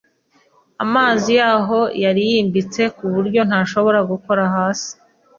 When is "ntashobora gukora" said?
3.49-4.43